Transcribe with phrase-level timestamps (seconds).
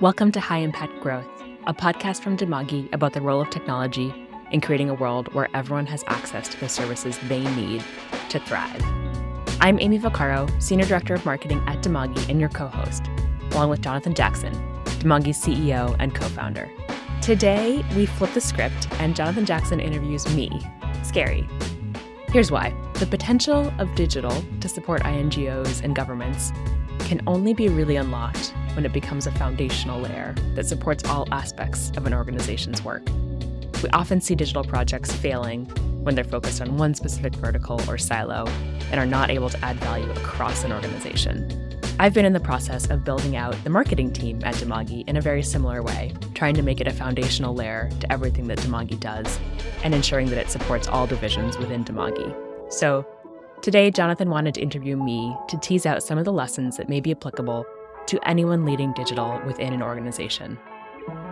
[0.00, 1.28] Welcome to High Impact Growth,
[1.66, 4.12] a podcast from Dimagi about the role of technology
[4.50, 7.84] in creating a world where everyone has access to the services they need
[8.30, 8.82] to thrive.
[9.60, 13.04] I'm Amie Vaccaro, Senior Director of Marketing at Dimagi and your co host,
[13.52, 14.52] along with Jonathan Jackson,
[14.84, 16.68] Dimagi's CEO and co founder.
[17.20, 20.50] Today, we flip the script and Jonathan Jackson interviews me,
[21.04, 21.48] Scary.
[22.28, 26.50] Here's why the potential of digital to support INGOs and governments
[27.00, 31.90] can only be really unlocked when it becomes a foundational layer that supports all aspects
[31.96, 33.02] of an organization's work.
[33.82, 35.66] We often see digital projects failing
[36.04, 38.46] when they're focused on one specific vertical or silo
[38.90, 41.72] and are not able to add value across an organization.
[41.98, 45.20] I've been in the process of building out the marketing team at Dimagi in a
[45.20, 49.38] very similar way, trying to make it a foundational layer to everything that Dimagi does
[49.84, 52.34] and ensuring that it supports all divisions within Dimagi.
[52.72, 53.06] So,
[53.60, 57.00] today Jonathan wanted to interview me to tease out some of the lessons that may
[57.00, 57.64] be applicable
[58.06, 60.58] to anyone leading digital within an organization.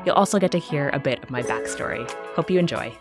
[0.05, 2.11] You'll also get to hear a bit of my backstory.
[2.35, 2.93] Hope you enjoy.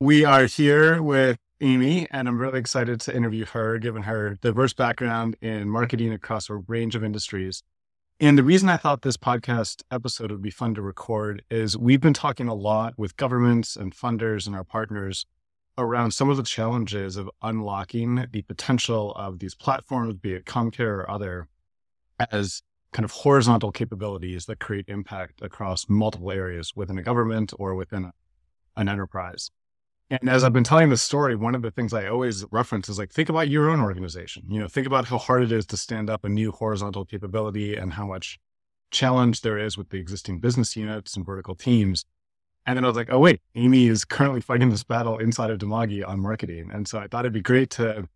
[0.00, 4.72] We are here with Amie, and I'm really excited to interview her, given her diverse
[4.72, 7.62] background in marketing across a range of industries.
[8.20, 12.00] And the reason I thought this podcast episode would be fun to record is we've
[12.00, 15.26] been talking a lot with governments and funders and our partners
[15.76, 20.98] around some of the challenges of unlocking the potential of these platforms, be it CommCare
[20.98, 21.48] or other,
[22.30, 22.62] as
[22.92, 28.04] kind of horizontal capabilities that create impact across multiple areas within a government or within
[28.04, 28.12] a,
[28.76, 29.50] an enterprise.
[30.10, 32.98] And as I've been telling this story, one of the things I always reference is
[32.98, 34.44] like, think about your own organization.
[34.48, 37.74] You know, think about how hard it is to stand up a new horizontal capability
[37.74, 38.38] and how much
[38.90, 42.04] challenge there is with the existing business units and vertical teams.
[42.66, 45.58] And then I was like, oh, wait, Amie is currently fighting this battle inside of
[45.58, 46.70] Dimagi on marketing.
[46.72, 48.08] And so I thought it'd be great to,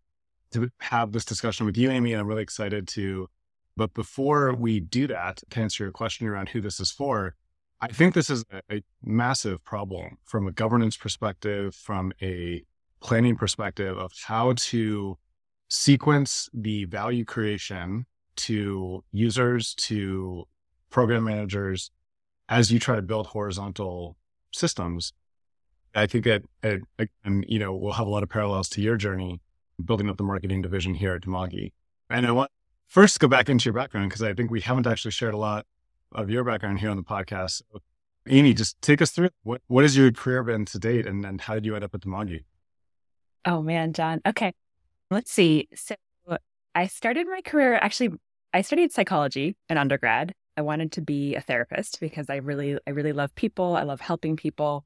[0.51, 2.13] to have this discussion with you, Amie.
[2.13, 3.27] And I'm really excited to
[3.79, 7.35] but before we do that, to answer your question around who this is for,
[7.79, 12.65] I think this is a, a massive problem from a governance perspective, from a
[12.99, 15.17] planning perspective of how to
[15.69, 18.05] sequence the value creation
[18.35, 20.43] to users, to
[20.89, 21.89] program managers
[22.49, 24.17] as you try to build horizontal
[24.51, 25.13] systems.
[25.95, 29.39] I think that, and you know, we'll have a lot of parallels to your journey
[29.81, 31.71] building up the marketing division here at Dimagi.
[32.09, 32.51] And I want
[32.89, 35.65] first go back into your background because I think we haven't actually shared a lot
[36.11, 37.61] of your background here on the podcast.
[38.29, 41.39] Amie, just take us through what what has your career been to date, and and
[41.39, 42.43] how did you end up at Dimagi?
[43.45, 44.21] Oh man, John.
[44.25, 44.53] Okay,
[45.09, 45.69] let's see.
[45.75, 45.95] So
[46.75, 48.11] I started my career actually.
[48.53, 50.33] I studied psychology in undergrad.
[50.57, 53.75] I wanted to be a therapist because I really I really love people.
[53.75, 54.85] I love helping people,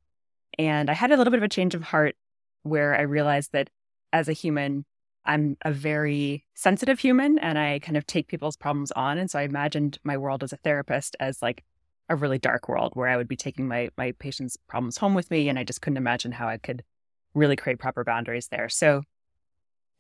[0.60, 2.16] and I had a little bit of a change of heart
[2.64, 3.70] where I realized that
[4.14, 4.86] as a human,
[5.26, 9.18] I'm a very sensitive human and I kind of take people's problems on.
[9.18, 11.64] And so I imagined my world as a therapist as like
[12.10, 15.32] a really dark world where I would be taking my my patients' problems home with
[15.32, 15.48] me.
[15.48, 16.84] And I just couldn't imagine how I could
[17.34, 18.70] really create proper boundaries there.
[18.70, 19.04] So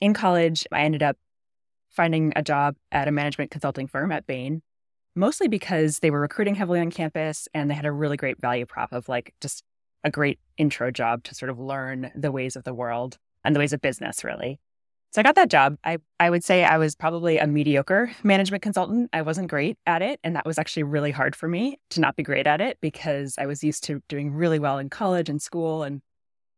[0.01, 1.17] in college, I ended up
[1.89, 4.61] finding a job at a management consulting firm at Bain,
[5.15, 8.65] mostly because they were recruiting heavily on campus and they had a really great value
[8.65, 9.63] prop of like just
[10.03, 13.59] a great intro job to sort of learn the ways of the world and the
[13.59, 14.59] ways of business, really.
[15.13, 15.77] So I got that job.
[15.83, 19.11] I, I would say I was probably a mediocre management consultant.
[19.13, 20.19] I wasn't great at it.
[20.23, 23.35] And that was actually really hard for me to not be great at it because
[23.37, 26.01] I was used to doing really well in college and school and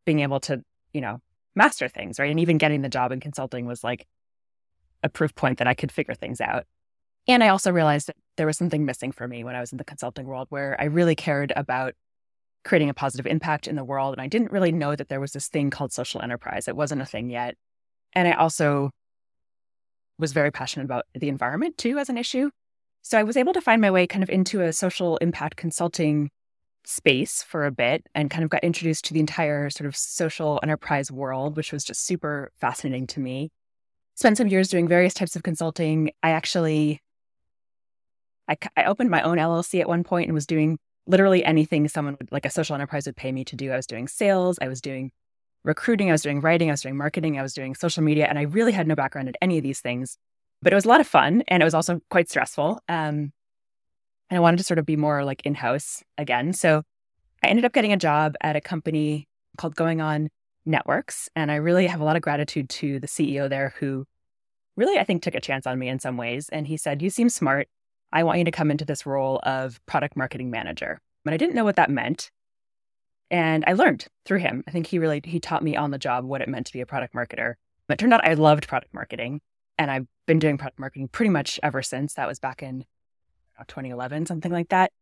[0.06, 1.20] being able to, you know,
[1.54, 2.32] master things, right?
[2.32, 4.08] And even getting the job in consulting was like
[5.04, 6.64] a proof point that I could figure things out.
[7.28, 9.80] And I also realized that there was something missing for me when I was in
[9.80, 11.94] the consulting world where I really cared about
[12.64, 14.14] creating a positive impact in the world.
[14.14, 16.70] And I didn't really know that there was this thing called social enterprise.
[16.70, 17.58] It wasn't a thing yet.
[18.16, 18.92] And I also
[20.18, 22.50] was very passionate about the environment too as an issue.
[23.02, 26.30] So I was able to find my way kind of into a social impact consulting
[26.86, 30.60] space for a bit and kind of got introduced to the entire sort of social
[30.64, 33.52] enterprise world, which was just super fascinating to me.
[34.16, 36.12] Spent some years doing various types of consulting.
[36.24, 37.02] I actually
[38.48, 42.16] I, I opened my own LLC at one point and was doing literally anything someone
[42.20, 43.72] would like a social enterprise would pay me to do.
[43.72, 45.12] I was doing sales, I was doing
[45.66, 48.40] recruiting, I was doing writing, I was doing marketing, I was doing social media, and
[48.40, 50.18] I really had no background in any of these things.
[50.62, 52.80] But it was a lot of fun and it was also quite stressful.
[52.88, 53.34] Um,
[54.30, 56.54] and I wanted to sort of be more like in house again.
[56.54, 56.84] So
[57.44, 59.28] I ended up getting a job at a company
[59.58, 60.30] called GoingOn
[60.66, 61.30] Networks.
[61.36, 64.06] And I really have a lot of gratitude to the CEO there who
[64.76, 66.50] really, I think, took a chance on me in some ways.
[66.50, 67.68] And he said, You seem smart.
[68.12, 71.00] I want you to come into this role of product marketing manager.
[71.24, 72.32] But I didn't know what that meant.
[73.36, 74.64] And I learned through him.
[74.66, 76.80] I think he really he taught me on the job what it meant to be
[76.80, 77.56] a product marketer.
[77.90, 79.42] It turned out I loved product marketing
[79.78, 82.14] and I've been doing product marketing pretty much ever since.
[82.14, 82.86] That was back in
[83.68, 84.94] 2011, something like that.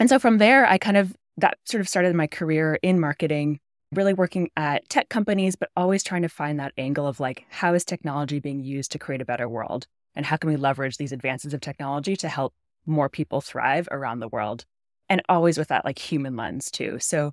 [0.00, 3.60] And so from there, I kind of, that sort of started my career in marketing,
[3.92, 7.72] really working at tech companies, but always trying to find that angle of like, how
[7.72, 9.86] is technology being used to create a better world?
[10.16, 12.52] And how can we leverage these advances of technology to help
[12.84, 14.64] more people thrive around the world?
[15.08, 16.98] And always with that like human lens too.
[16.98, 17.32] So,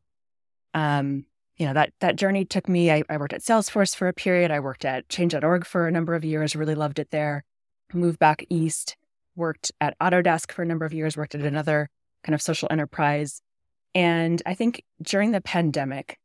[0.74, 1.26] um,
[1.58, 2.92] you know, that that journey took me.
[2.92, 4.52] I, I worked at Salesforce for a period.
[4.52, 7.44] I worked at change.org for a number of years, really loved it there.
[7.94, 8.96] Moved back east,
[9.36, 11.90] worked at Autodesk for a number of years, worked at another
[12.24, 13.42] kind of social enterprise.
[13.94, 16.18] And I think during the pandemic,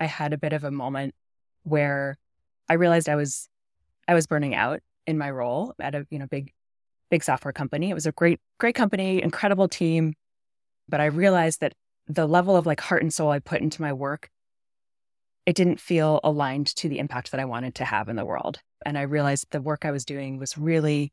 [0.00, 1.14] I had a bit of a moment
[1.64, 2.18] where
[2.68, 3.48] I realized I was
[4.08, 6.52] I was burning out in my role at a you know big
[7.10, 7.90] big software company.
[7.90, 10.14] It was a great great company, incredible team,
[10.88, 11.74] but I realized that
[12.08, 14.30] the level of like heart and soul I put into my work
[15.44, 18.60] it didn't feel aligned to the impact that I wanted to have in the world.
[18.86, 21.12] And I realized the work I was doing was really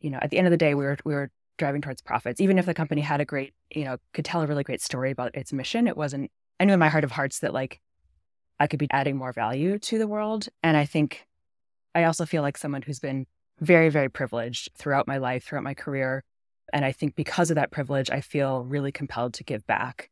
[0.00, 2.40] you know, at the end of the day we were we were driving towards profits.
[2.40, 5.10] Even if the company had a great, you know, could tell a really great story
[5.10, 6.30] about its mission, it wasn't,
[6.60, 7.80] I knew in my heart of hearts that like
[8.60, 10.48] I could be adding more value to the world.
[10.62, 11.26] And I think
[11.94, 13.26] I also feel like someone who's been
[13.58, 16.24] very, very privileged throughout my life, throughout my career.
[16.72, 20.10] And I think because of that privilege, I feel really compelled to give back.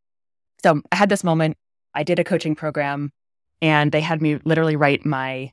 [0.62, 1.56] So I had this moment.
[1.94, 3.12] I did a coaching program
[3.60, 5.52] and they had me literally write my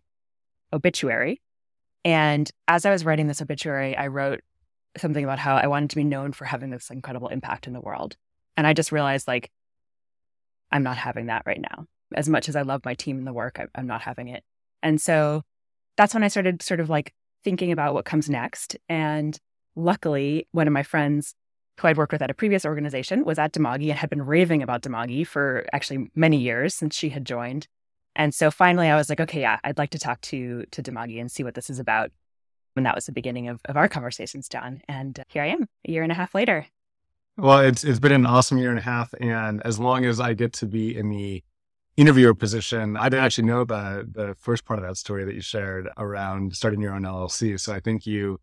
[0.74, 1.42] obituary.
[2.04, 4.42] And as I was writing this obituary, I wrote
[4.98, 7.82] something about how I wanted to be known for having this incredible impact in the
[7.82, 8.16] world.
[8.58, 9.52] And I just realized like,
[10.72, 11.86] I'm not having that right now.
[12.14, 14.44] As much as I love my team and the work, I'm not having it.
[14.84, 15.44] And so
[15.98, 17.14] that's when I started sort of like
[17.44, 18.76] thinking about what comes next.
[18.90, 19.38] And
[19.76, 21.36] luckily, one of my friends
[21.80, 24.62] who I'd worked with at a previous organization was at Dimagi and had been raving
[24.62, 27.68] about Dimagi for actually many years since she had joined.
[28.16, 31.20] And so finally I was like, okay, yeah, I'd like to talk to to Dimagi
[31.20, 32.12] and see what this is about.
[32.76, 34.82] And that was the beginning of, of our conversations, John.
[34.88, 36.68] And uh, here I am, a year and a half later.
[37.38, 40.34] Well, it's it's been an awesome year and a half, and as long as I
[40.34, 41.44] get to be in the
[41.96, 45.42] interviewer position, I didn't actually know the the first part of that story that you
[45.42, 47.60] shared around starting your own LLC.
[47.60, 48.40] So I think you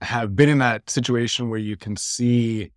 [0.00, 2.72] have been in that situation where you can see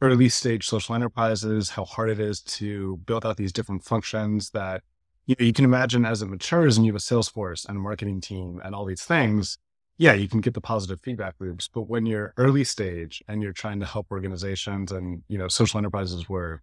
[0.00, 4.82] early stage social enterprises how hard it is to build out these different functions that
[5.26, 7.76] you know you can imagine as it matures and you have a sales force and
[7.76, 9.56] a marketing team and all these things
[9.96, 13.52] yeah, you can get the positive feedback loops, but when you're early stage and you're
[13.52, 16.62] trying to help organizations and, you know, social enterprises were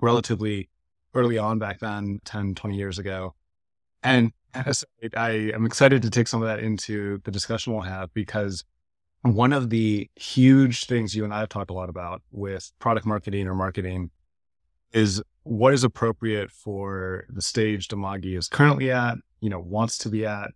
[0.00, 0.70] relatively
[1.14, 3.34] early on back then, 10, 20 years ago.
[4.02, 8.64] And I am excited to take some of that into the discussion we'll have because
[9.22, 13.06] one of the huge things you and I have talked a lot about with product
[13.06, 14.10] marketing or marketing
[14.92, 20.08] is what is appropriate for the stage Dimagi is currently at, you know, wants to
[20.08, 20.50] be at,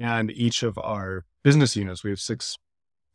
[0.00, 2.56] and each of our business units, we have six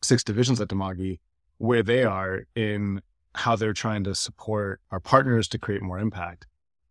[0.01, 1.19] six divisions at Dimagi,
[1.57, 3.01] where they are in
[3.35, 6.47] how they're trying to support our partners to create more impact.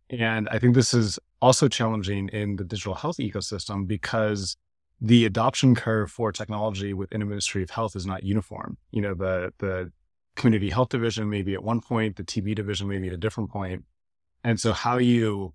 [0.09, 4.55] And I think this is also challenging in the digital health ecosystem because
[5.01, 8.77] the adoption curve for technology within a Ministry of Health is not uniform.
[8.91, 9.91] You know, the the
[10.35, 13.83] community health division maybe at one point, the TB division maybe at a different point.
[14.43, 15.53] And so how you,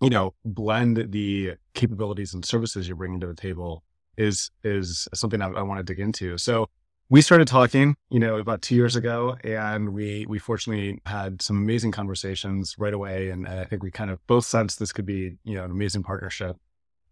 [0.00, 3.82] you know, blend the capabilities and services you're bringing to the table
[4.16, 6.38] is is something I, I want to dig into.
[6.38, 6.68] So
[7.08, 11.58] we started talking, you know, about two years ago, and we we fortunately had some
[11.58, 15.06] amazing conversations right away, and, and I think we kind of both sensed this could
[15.06, 16.56] be, you know, an amazing partnership.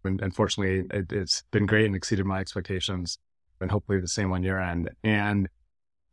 [0.03, 3.17] And unfortunately, it, it's been great and exceeded my expectations,
[3.59, 4.89] and hopefully the same on your end.
[5.03, 5.49] And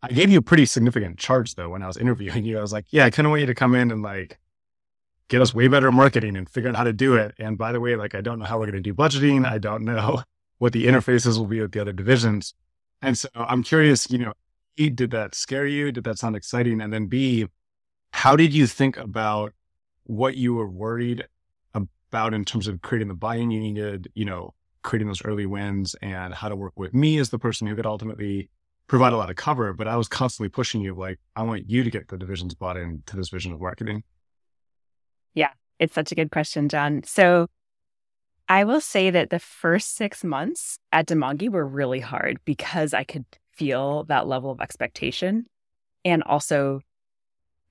[0.02, 2.58] I gave you a pretty significant charge though when I was interviewing you.
[2.58, 4.38] I was like, yeah, I kind of want you to come in and like
[5.28, 7.34] get us way better marketing and figure out how to do it.
[7.38, 9.46] And by the way, like I don't know how we're going to do budgeting.
[9.46, 10.22] I don't know
[10.58, 12.54] what the interfaces will be with the other divisions.
[13.02, 14.32] And so I'm curious, you know,
[14.78, 15.92] A, did that scare you?
[15.92, 16.80] Did that sound exciting?
[16.80, 17.46] And then B,
[18.12, 19.52] how did you think about
[20.04, 21.26] what you were worried
[22.10, 25.94] about in terms of creating the buy-in you needed, you know, creating those early wins
[26.00, 28.50] and how to work with me as the person who could ultimately
[28.86, 29.72] provide a lot of cover.
[29.72, 32.76] But I was constantly pushing you like, I want you to get the divisions bought
[32.76, 34.02] into this vision of marketing.
[35.34, 37.02] Yeah, it's such a good question, John.
[37.04, 37.48] So
[38.48, 43.04] I will say that the first six months at Dimagi were really hard because I
[43.04, 45.46] could feel that level of expectation
[46.04, 46.80] and also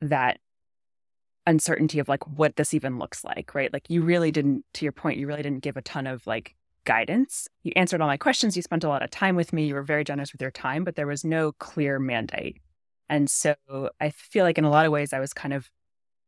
[0.02, 0.40] that
[1.48, 3.74] uncertainty of like what this even looks like, right?
[3.74, 6.54] Like you really didn't, to your point, you really didn't give a ton of like
[6.86, 7.48] guidance.
[7.64, 8.56] You answered all my questions.
[8.56, 9.66] You spent a lot of time with me.
[9.66, 12.62] You were very generous with your time, but there was no clear mandate.
[13.10, 13.56] And so
[14.00, 15.70] I feel like in a lot of ways, I was kind of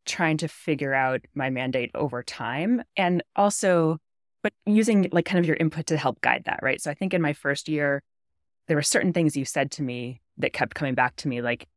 [0.06, 2.82] trying to figure out my mandate over time.
[2.98, 3.98] And also,
[4.42, 6.82] but using like kind of your input to help guide that, right?
[6.82, 8.02] So I think in my first year,
[8.68, 11.42] there were certain things you said to me that kept coming back to me.
[11.42, 11.68] Like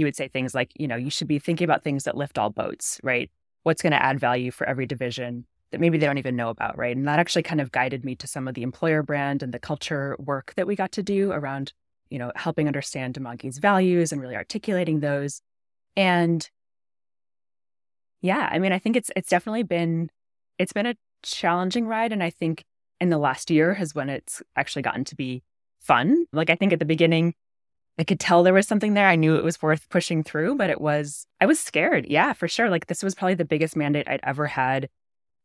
[0.00, 2.38] you would say things like, you know, you should be thinking about things that lift
[2.38, 3.30] all boats, right?
[3.62, 6.76] What's going to add value for every division that maybe they don't even know about,
[6.76, 6.96] right?
[6.96, 9.58] And that actually kind of guided me to some of the employer brand and the
[9.58, 11.74] culture work that we got to do around,
[12.08, 15.42] you know, helping understand Dimagi's values and really articulating those.
[15.96, 16.48] And
[18.22, 20.10] yeah, I mean, I think it's it's definitely been
[20.58, 22.64] it's been a challenging ride and I think
[23.00, 25.42] in the last year has when it's actually gotten to be
[25.80, 26.24] fun.
[26.32, 27.34] Like I think at the beginning
[28.00, 29.06] I could tell there was something there.
[29.06, 32.06] I knew it was worth pushing through, but it was I was scared.
[32.08, 32.70] Yeah, for sure.
[32.70, 34.88] Like this was probably the biggest mandate I'd ever had.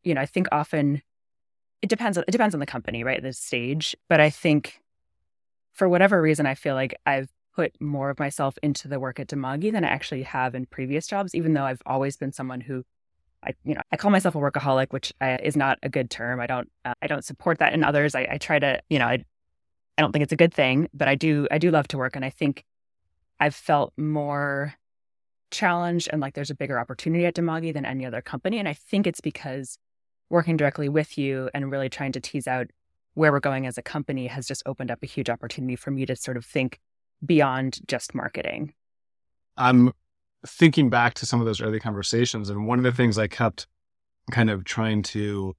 [0.06, 1.02] You know, I think often
[1.82, 3.22] it depends it depends on the company, right?
[3.22, 4.80] The stage, but I think
[5.74, 9.28] for whatever reason I feel like I've put more of myself into the work at
[9.28, 12.84] Dimagi than I actually have in previous jobs even though I've always been someone who
[13.44, 16.40] I, you know, I call myself a workaholic, which uh, is not a good term.
[16.40, 18.16] I don't, uh, I don't support that in others.
[18.16, 19.24] I, I try to, you know, I,
[19.98, 22.16] I don't think it's a good thing, but I do, I do love to work,
[22.16, 22.66] and I think
[23.40, 24.74] I've felt more
[25.52, 28.74] challenged and like there's a bigger opportunity at Dimagi than any other company, and I
[28.74, 29.78] think it's because
[30.30, 32.68] working directly with you and really trying to tease out
[33.14, 36.06] where we're going as a company has just opened up a huge opportunity for me
[36.06, 36.80] to sort of think
[37.26, 38.74] beyond just marketing.
[39.56, 39.94] I'm
[40.46, 43.68] thinking back to some of those early conversations, and one of the things I kept
[44.32, 45.56] kind of trying to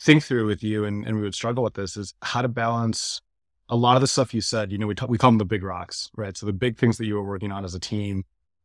[0.00, 3.20] think through with you, and, and we would struggle with this, is how to balance
[3.68, 4.72] a lot of the stuff you said.
[4.72, 6.36] You know, we talk, we call them the big rocks, right?
[6.36, 8.24] So the big things that you were working on as a team,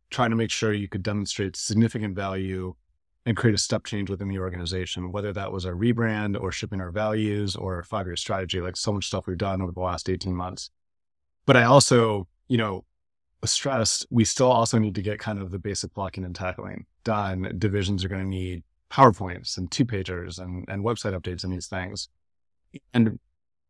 [0.09, 2.75] trying to make sure you could demonstrate significant value
[3.25, 6.81] and create a step change within the organization, whether that was a rebrand or shipping
[6.81, 10.09] our values or five year strategy, like so much stuff we've done over the last
[10.09, 10.69] 18 months.
[11.45, 12.85] But I also, you know,
[13.45, 17.53] stressed, we still also need to get kind of the basic blocking and tackling done.
[17.57, 21.67] Divisions are going to need PowerPoints and two pagers and, and website updates and these
[21.67, 22.09] things.
[22.93, 23.19] And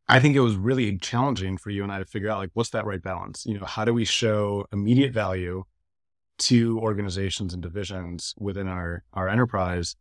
[0.07, 2.71] I think it was really challenging for you and I to figure out like, what's
[2.71, 3.45] that right balance?
[3.45, 5.63] You know, how do we show immediate value
[6.39, 9.95] to organizations and divisions within our, our enterprise?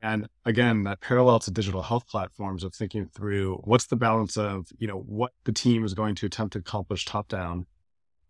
[0.00, 4.66] And again, that parallel to digital health platforms of thinking through what's the balance of,
[4.78, 7.66] you know, what the team is going to attempt to accomplish top down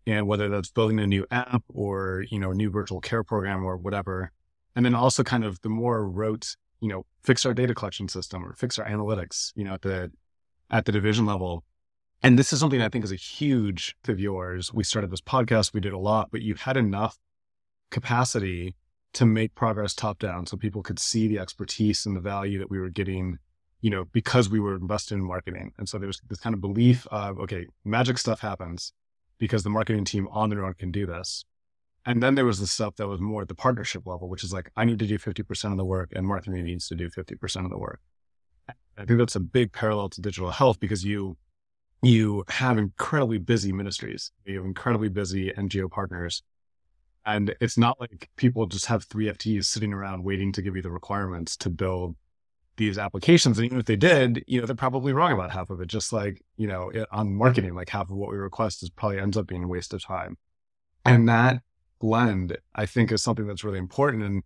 [0.07, 3.63] and whether that's building a new app or you know a new virtual care program
[3.63, 4.31] or whatever
[4.75, 8.45] and then also kind of the more rote you know fix our data collection system
[8.45, 10.11] or fix our analytics you know at the
[10.69, 11.63] at the division level
[12.23, 15.73] and this is something i think is a huge of yours we started this podcast
[15.73, 17.17] we did a lot but you had enough
[17.91, 18.75] capacity
[19.13, 22.69] to make progress top down so people could see the expertise and the value that
[22.69, 23.37] we were getting
[23.81, 26.61] you know because we were invested in marketing and so there was this kind of
[26.61, 28.93] belief of okay magic stuff happens
[29.37, 31.45] because the marketing team on their own can do this.
[32.05, 34.53] And then there was the stuff that was more at the partnership level, which is
[34.53, 37.65] like, I need to do 50% of the work and marketing needs to do 50%
[37.65, 37.99] of the work.
[38.97, 41.37] I think that's a big parallel to digital health because you,
[42.01, 44.31] you have incredibly busy ministries.
[44.45, 46.43] You have incredibly busy NGO partners.
[47.25, 50.81] And it's not like people just have three FTEs sitting around waiting to give you
[50.81, 52.15] the requirements to build
[52.77, 53.57] these applications.
[53.57, 55.87] And even if they did, you know, they're probably wrong about half of it.
[55.87, 59.19] Just like, you know, it, on marketing, like half of what we request is probably
[59.19, 60.37] ends up being a waste of time.
[61.03, 61.61] And that
[61.99, 64.23] blend, I think, is something that's really important.
[64.23, 64.43] And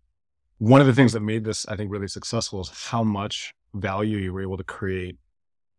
[0.60, 4.18] one of the things that made this, I think, really successful is how much value
[4.18, 5.18] you were able to create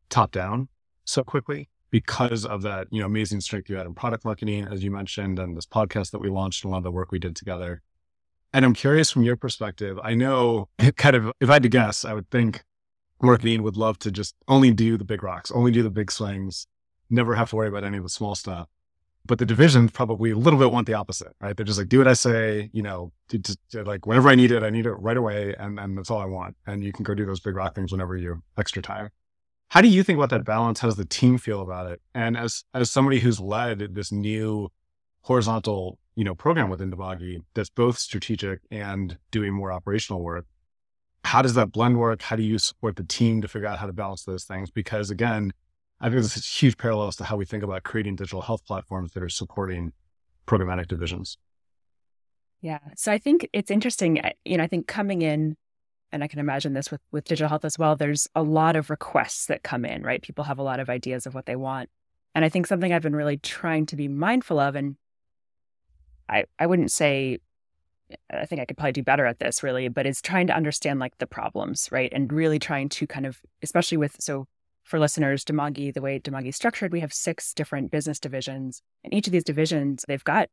[0.08, 0.68] top down
[1.04, 4.82] so quickly because of that, you know, amazing strength you had in product marketing, as
[4.82, 7.18] you mentioned, and this podcast that we launched and a lot of the work we
[7.18, 7.82] did together.
[8.52, 9.98] And I'm curious from your perspective.
[10.02, 12.64] I know kind of, if I had to guess, I would think
[13.22, 16.66] marketing would love to just only do the big rocks, only do the big swings,
[17.10, 18.68] never have to worry about any of the small stuff.
[19.30, 21.56] But the divisions probably a little bit want the opposite, right?
[21.56, 23.38] They're just like, do what I say, you know, to,
[23.70, 25.54] to, like whenever I need it, I need it right away.
[25.56, 26.56] And, and that's all I want.
[26.66, 29.10] And you can go do those big rock things whenever you extra time.
[29.68, 30.80] How do you think about that balance?
[30.80, 32.02] How does the team feel about it?
[32.12, 34.72] And as, as somebody who's led this new
[35.20, 40.44] horizontal you know, program within Dimagi that's both strategic and doing more operational work.
[41.24, 42.22] How does that blend work?
[42.22, 44.70] How do you support the team to figure out how to balance those things?
[44.70, 45.52] Because again,
[46.00, 49.22] I think there's huge parallels to how we think about creating digital health platforms that
[49.22, 49.92] are supporting
[50.46, 51.36] programmatic divisions.
[52.62, 52.78] Yeah.
[52.96, 54.20] So I think it's interesting.
[54.44, 55.56] You know, I think coming in,
[56.12, 58.90] and I can imagine this with, with digital health as well, there's a lot of
[58.90, 60.22] requests that come in, right?
[60.22, 61.88] People have a lot of ideas of what they want.
[62.34, 64.96] And I think something I've been really trying to be mindful of and
[66.28, 67.38] I, I wouldn't say
[68.32, 71.00] I think I could probably do better at this really, but is trying to understand
[71.00, 72.12] like the problems, right?
[72.12, 74.46] And really trying to kind of, especially with, so
[74.90, 78.82] for listeners, Dimagi, the way Dimagi is structured, we have six different business divisions.
[79.04, 80.48] And each of these divisions, they've got,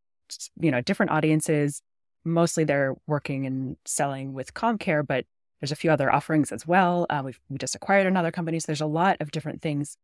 [0.60, 1.82] you know, different audiences.
[2.24, 5.26] Mostly they're working and selling with CommCare, but
[5.60, 7.08] there's a few other offerings as well.
[7.10, 8.60] Uh, we've we just acquired another company.
[8.60, 9.98] So there's a lot of different things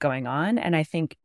[0.00, 0.58] going on.
[0.58, 1.16] And I think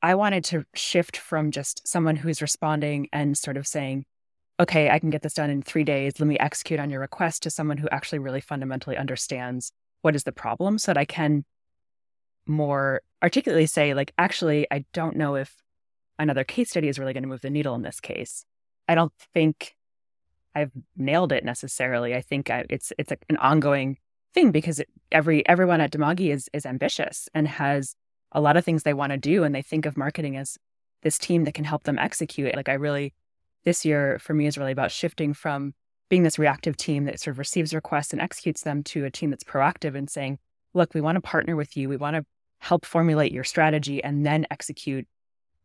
[0.00, 4.06] I wanted to shift from just someone who's responding and sort of saying,
[4.58, 6.18] okay, I can get this done in three days.
[6.18, 10.24] Let me execute on your request to someone who actually really fundamentally understands what is
[10.24, 11.44] the problem so that I can
[12.46, 15.54] more articulately say, like, actually, I don't know if
[16.18, 18.44] another case study is really going to move the needle in this case.
[18.88, 19.74] I don't think
[20.54, 22.14] I've nailed it necessarily.
[22.14, 23.98] I think I, it's it's a, an ongoing
[24.34, 27.94] thing because it, every everyone at Dimagi is is ambitious and has
[28.32, 30.58] a lot of things they want to do, and they think of marketing as
[31.02, 32.54] this team that can help them execute.
[32.54, 33.14] Like I really,
[33.64, 35.74] this year for me is really about shifting from
[36.10, 39.30] being this reactive team that sort of receives requests and executes them to a team
[39.30, 40.38] that's proactive and saying,
[40.74, 41.88] look, we want to partner with you.
[41.88, 42.26] We want to
[42.58, 45.06] help formulate your strategy and then execute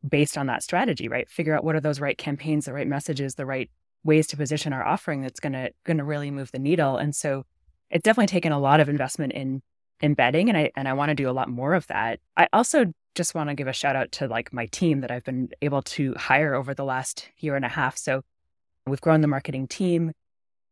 [0.08, 1.28] based on that strategy, right?
[1.28, 3.70] Figure out what are those right campaigns, the right messages, the right
[4.04, 6.96] ways to position our offering that's going to going to really move the needle.
[6.96, 7.44] And so
[7.90, 9.62] it's definitely taken a lot of investment in
[10.04, 12.20] embedding and I and I want to do a lot more of that.
[12.38, 15.24] I also just want to give a shout out to like my team that I've
[15.24, 17.98] been able to hire over the last year and a half.
[17.98, 18.22] So
[18.86, 20.12] we've grown the marketing team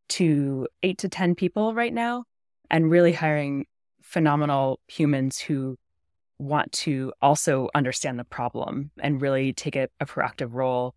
[0.10, 2.25] to 8 to 10 people right now
[2.69, 3.19] and really mm-hmm.
[3.19, 3.65] hiring
[4.01, 5.77] phenomenal humans who
[6.39, 10.93] want to also understand the problem and really take a, a proactive role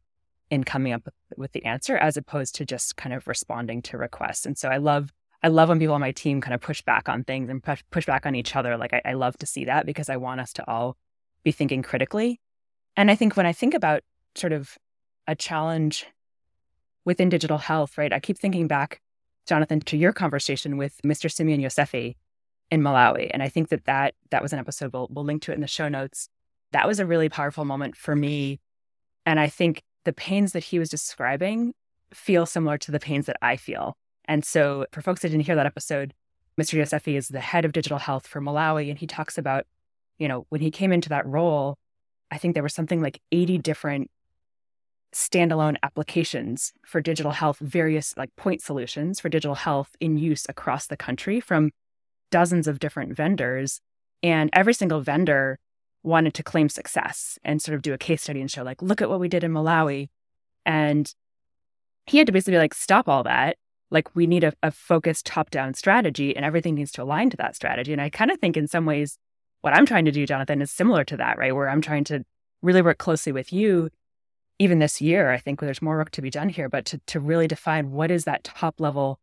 [0.51, 3.99] in coming up with, with, the answer as opposed to just kind of responding to
[3.99, 4.47] requests.
[4.47, 7.09] And so I love I love when people on my team kind of push back
[7.09, 8.77] on things and push, push back on each other.
[8.77, 10.97] Like I, I love to see that because I want us to all
[11.45, 12.41] be thinking critically.
[12.97, 14.03] And I think when I think about
[14.35, 14.77] sort of
[15.27, 16.07] a challenge
[17.07, 18.13] within digital health, right?
[18.13, 19.01] I keep thinking back,
[19.47, 21.33] Jonathan, to your conversation with Mr.
[21.33, 22.17] Simeon Yosefe
[22.71, 23.31] in Malawi.
[23.33, 25.61] And I think that that, that was an episode, we'll, we'll link to it in
[25.61, 26.29] the show notes.
[26.73, 28.61] That was a really powerful moment for me.
[29.25, 31.73] And I think the pains that he was describing
[32.13, 33.97] feel similar to the pains that I feel.
[34.27, 36.13] And so, for folks that didn't hear that episode,
[36.61, 36.81] Mr.
[36.81, 38.89] Yosefe is the head of digital health for Malawi.
[38.91, 39.65] And he talks about,
[40.19, 41.79] you know, when he came into that role,
[42.31, 44.11] I think there was something like 80 different
[45.17, 50.87] standalone applications for digital health, various like point solutions for digital health in use across
[50.87, 51.71] the country from
[52.31, 53.81] dozens of different vendors.
[54.23, 55.59] And every single vendor
[56.03, 59.01] wanted to claim success and sort of do a case study and show, like, look
[59.01, 60.09] at what we did in Malawi.
[60.67, 61.13] And
[62.05, 63.57] he had to basically be like, stop all that.
[63.91, 67.37] Like, we need a, a focused top down strategy and everything needs to align to
[67.39, 67.93] that strategy.
[67.93, 69.19] And I kind of think, in some ways,
[69.63, 71.55] what I'm trying to do, Jonathan, is similar to that, right?
[71.55, 72.25] Where I'm trying to
[72.63, 73.89] really work closely with you.
[74.59, 77.21] Even this year, I think there's more work to be done here, but to, to
[77.21, 79.21] really define what is that top level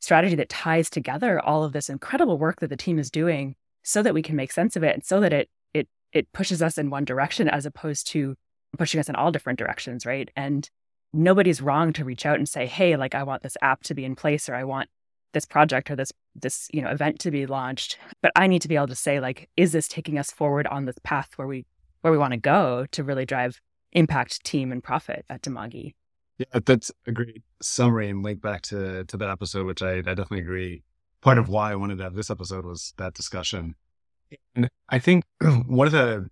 [0.00, 4.02] strategy that ties together all of this incredible work that the team is doing so
[4.02, 6.76] that we can make sense of it and so that it it it pushes us
[6.76, 8.34] in one direction as opposed to
[8.76, 10.28] pushing us in all different directions right?
[10.34, 10.68] And
[11.12, 14.04] nobody's wrong to reach out and say hey like i want this app to be
[14.04, 14.88] in place or i want
[15.32, 17.98] this project or this this you know event to be launched.
[18.22, 20.84] But i need to be able to say like is this taking us forward on
[20.84, 21.66] this path where we
[22.00, 23.60] where we want to go to really drive
[23.92, 25.94] impact team and profit at Dimagi
[26.38, 30.02] yeah, that's a great summary and link back to to that episode, which I, I
[30.02, 30.82] definitely agree.
[31.20, 33.76] Part of why I wanted to have this episode was that discussion.
[34.56, 35.24] And I think
[35.66, 36.28] one of the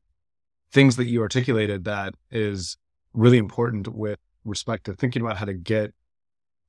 [0.73, 2.77] things that you articulated that is
[3.13, 5.93] really important with respect to thinking about how to get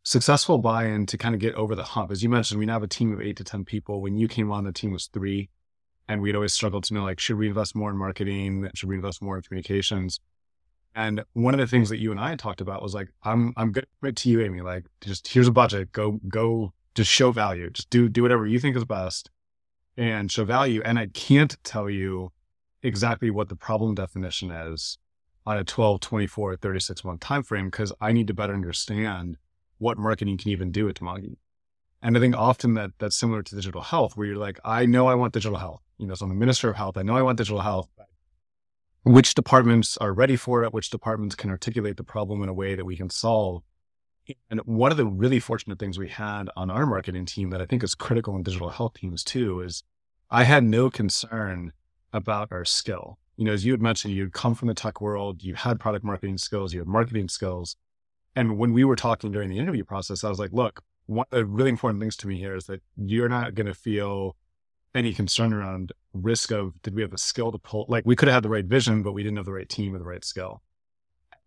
[0.03, 2.11] successful buy-in to kind of get over the hump.
[2.11, 4.01] As you mentioned, we now have a team of eight to 10 people.
[4.01, 5.49] When you came on, the team was three.
[6.07, 8.69] And we'd always struggled to know, like, should we invest more in marketing?
[8.73, 10.19] Should we invest more in communications?
[10.93, 13.71] And one of the things that you and I talked about was like, I'm I'm
[13.71, 14.61] good to you, Amie.
[14.61, 15.91] Like, just here's a budget.
[15.91, 17.69] Go go just show value.
[17.69, 19.29] Just do do whatever you think is best
[19.97, 20.81] and show value.
[20.83, 22.31] And I can't tell you
[22.83, 24.97] exactly what the problem definition is
[25.45, 29.37] on a 12, 24, 36 month time frame because I need to better understand
[29.77, 31.37] what marketing can even do at Dimagi.
[32.01, 35.07] And I think often that that's similar to digital health, where you're like, I know
[35.07, 35.81] I want digital health.
[35.97, 36.97] You know, so I'm the minister of health.
[36.97, 37.87] I know I want digital health
[39.03, 42.75] which departments are ready for it, which departments can articulate the problem in a way
[42.75, 43.63] that we can solve.
[44.49, 47.65] And one of the really fortunate things we had on our marketing team that I
[47.65, 49.83] think is critical in digital health teams too is
[50.29, 51.73] I had no concern
[52.13, 53.17] about our skill.
[53.35, 56.05] You know, as you had mentioned, you'd come from the tech world, you had product
[56.05, 57.75] marketing skills, you had marketing skills.
[58.35, 61.37] And when we were talking during the interview process, I was like, look, one of
[61.37, 64.35] the really important things to me here is that you're not going to feel
[64.93, 68.27] any concern around risk of did we have the skill to pull like we could
[68.27, 70.25] have had the right vision but we didn't have the right team or the right
[70.25, 70.61] skill.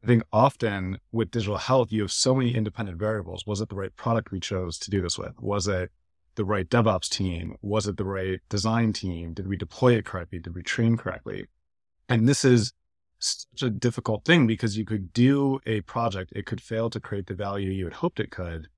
[0.02, 3.46] I think often with digital health you have so many independent variables.
[3.46, 5.40] Was it the right product we chose to do this with?
[5.40, 5.90] Was it
[6.34, 7.56] the right devops team?
[7.62, 9.32] Was it the right design team?
[9.32, 10.38] Did we deploy it correctly?
[10.38, 11.46] Did we train correctly?
[12.08, 12.72] And this is
[13.18, 17.26] such a difficult thing because you could do a project it could fail to create
[17.26, 18.68] the value you had hoped it could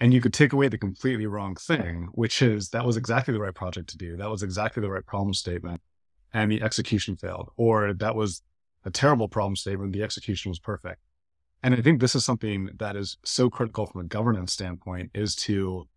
[0.00, 3.40] and you could take away the completely wrong thing, which is that was exactly the
[3.40, 4.16] right project to do.
[4.16, 5.80] That was exactly the right problem statement.
[6.32, 7.50] And the execution failed.
[7.56, 8.42] Or that was
[8.84, 9.92] a terrible problem statement.
[9.92, 11.00] The execution was perfect.
[11.62, 15.34] And I think this is something that is so critical from a governance standpoint is
[15.36, 15.88] to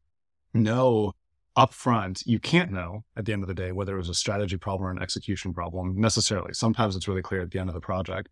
[0.54, 1.14] know
[1.58, 4.58] upfront, you can't know at the end of the day whether it was a strategy
[4.58, 6.54] problem or an execution problem necessarily.
[6.54, 8.30] Sometimes it's really clear at the end of the project.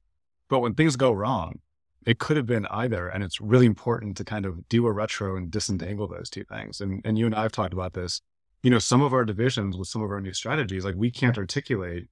[0.48, 1.60] But when things go wrong,
[2.06, 3.08] it could have been either.
[3.08, 6.82] And it's really important to kind of do a retro and disentangle those two things.
[6.82, 8.22] And, and you and I have talked about this.
[8.64, 11.38] You know, some of our divisions with some of our new strategies, like we can't
[11.38, 12.08] articulate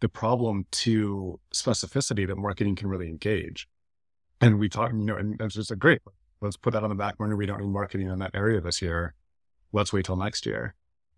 [0.00, 3.66] the problem to specificity that marketing can really engage.
[4.40, 6.02] And we talk, you know, and it's just a great,
[6.40, 7.36] let's put that on the back burner.
[7.36, 9.14] We don't need marketing in that area this year.
[9.72, 10.74] Let's wait till next year.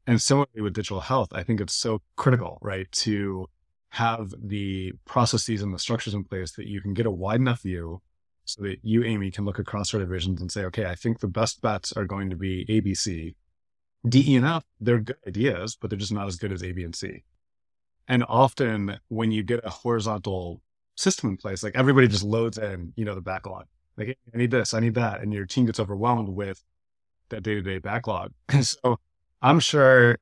[0.07, 2.91] And similarly with digital health, I think it's so critical, right?
[2.93, 3.49] To
[3.91, 7.63] have the processes and the structures in place that you can get a wide enough
[7.63, 8.01] view
[8.49, 11.29] so that you, Amie, can look across our divisions and say, okay, I think the
[11.29, 13.35] best bets are going to be A, B, C.
[14.09, 16.73] D, E, and F, they're good ideas, but they're just not as good as A,
[16.73, 17.25] B, and C.
[18.09, 20.63] And often when you get a horizontal
[20.97, 23.67] system in place, like everybody just loads in, you know, the backlog.
[23.99, 25.21] Like, I need this, I need that.
[25.21, 26.65] And your team gets overwhelmed with
[27.29, 28.33] that day to day backlog.
[28.49, 28.99] And so
[29.43, 30.17] I'm sure,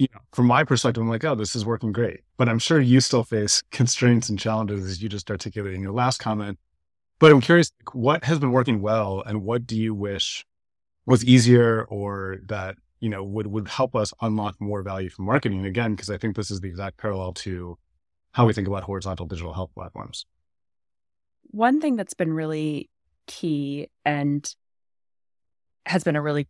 [0.00, 2.22] you know, from my perspective, I'm like, oh, this is working great.
[2.36, 5.92] But I'm sure you still face constraints and challenges as you just articulated in your
[5.92, 6.58] last comment
[7.20, 10.44] but I'm curious, what has been working well and what do you wish
[11.06, 15.64] was easier or that, you know, would, would help us unlock more value from marketing?
[15.64, 17.78] Again, because I think this is the exact parallel to
[18.32, 20.26] how we think about horizontal digital health platforms.
[21.50, 22.88] One thing that's been really
[23.26, 24.52] key and
[25.86, 26.48] has been a really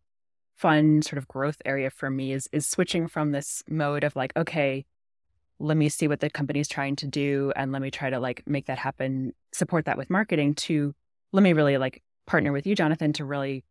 [0.56, 4.32] fun sort of growth area for me is is switching from this mode of like,
[4.36, 4.84] okay,
[5.60, 8.42] let me see what the company's trying to do and let me try to like
[8.46, 10.94] make that happen support that with marketing to
[11.32, 13.64] let me really like partner with you jonathan to really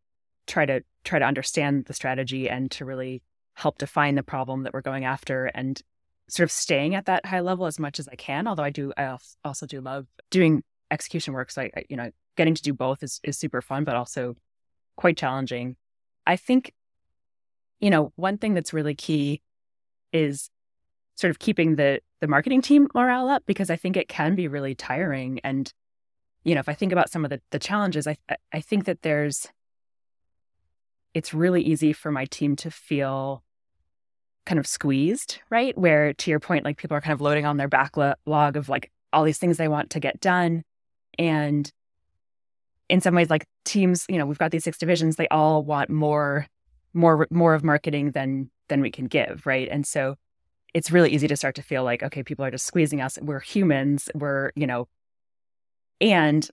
[0.47, 3.21] try to try to understand the strategy and to really
[3.55, 5.81] help define the problem that we're going after and
[6.29, 8.93] sort of staying at that high level as much as i can although i do
[8.97, 13.03] i also do love doing execution work so I, you know getting to do both
[13.03, 14.35] is, is super fun but also
[14.99, 15.77] quite challenging.
[16.27, 16.73] I think
[17.79, 19.41] you know one thing that's really key
[20.11, 20.49] is
[21.19, 24.47] sort of keeping the the marketing team morale up because I think it can be
[24.47, 25.39] really tiring.
[25.43, 25.71] And
[26.43, 28.17] you know, if I think about some of the the challenges, I
[28.53, 29.47] I think that there's
[31.13, 33.43] it's really easy for my team to feel
[34.45, 35.77] kind of squeezed, right?
[35.77, 38.15] Where to your point, like people are kind of loading on their backlog
[38.55, 40.63] of like all these things they want to get done.
[41.17, 41.69] And
[42.87, 45.89] in some ways, like teams, you know, we've got these six divisions, they all want
[45.89, 46.47] more,
[46.93, 49.67] more, more of marketing than than we can give, right?
[49.69, 50.15] And so
[50.73, 53.17] it's really easy to start to feel like, okay, people are just squeezing us.
[53.21, 54.09] We're humans.
[54.13, 54.87] We're, you know,
[55.99, 56.47] and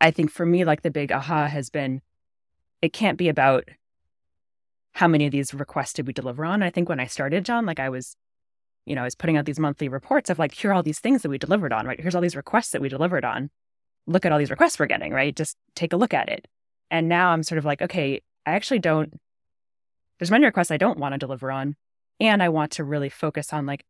[0.00, 2.02] I think for me, like the big aha has been
[2.82, 3.64] it can't be about
[4.92, 6.62] how many of these requests did we deliver on.
[6.62, 8.16] I think when I started, John, like I was,
[8.84, 11.00] you know, I was putting out these monthly reports of like, here are all these
[11.00, 12.00] things that we delivered on, right?
[12.00, 13.50] Here's all these requests that we delivered on.
[14.06, 15.34] Look at all these requests we're getting, right?
[15.34, 16.46] Just take a look at it.
[16.90, 19.20] And now I'm sort of like, okay, I actually don't,
[20.18, 21.76] there's many requests I don't want to deliver on.
[22.20, 23.84] And I want to really focus on like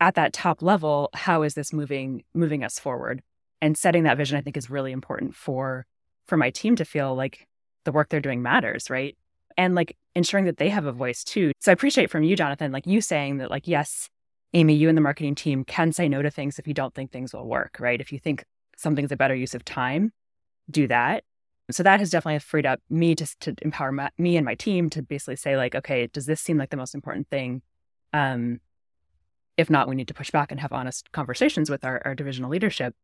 [0.00, 3.22] at that top level, how is this moving moving us forward?
[3.62, 5.86] And setting that vision, I think, is really important for
[6.26, 7.46] for my team to feel like
[7.84, 9.16] the work they're doing matters, right?
[9.56, 11.52] And like ensuring that they have a voice too.
[11.60, 14.08] So I appreciate from you, Jonathan, like you saying that, like, yes,
[14.54, 17.10] Amie, you and the marketing team can say no to things if you don't think
[17.10, 18.00] things will work, right?
[18.00, 18.44] If you think
[18.76, 20.12] something's a better use of time,
[20.70, 21.24] do that.
[21.70, 24.90] So that has definitely freed up me to, to empower my, me and my team
[24.90, 27.62] to basically say like, okay, does this seem like the most important thing?
[28.12, 28.60] Um,
[29.56, 32.50] if not, we need to push back and have honest conversations with our, our divisional
[32.50, 32.94] leadership.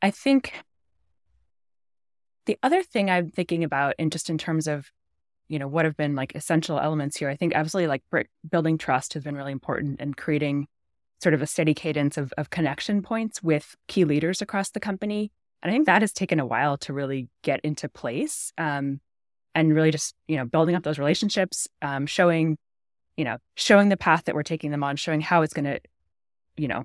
[0.00, 0.54] I think
[2.46, 4.90] the other thing I'm thinking about, and just in terms of,
[5.48, 8.02] you know, what have been like essential elements here, I think absolutely like
[8.50, 10.66] building trust has been really important and creating
[11.22, 15.30] sort of a steady cadence of, of connection points with key leaders across the company
[15.64, 19.00] and I think that has taken a while to really get into place um,
[19.54, 22.58] and really just, you know, building up those relationships, um, showing,
[23.16, 25.80] you know, showing the path that we're taking them on, showing how it's going to,
[26.58, 26.84] you know,